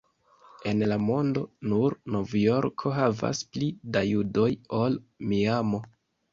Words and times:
En 0.69 0.79
la 0.91 0.95
mondo, 1.07 1.43
nur 1.73 1.97
Novjorko 2.15 2.95
havas 2.97 3.45
pli 3.53 3.71
da 3.99 4.05
judoj 4.15 4.51
ol 4.83 5.01
Miamo. 5.31 5.87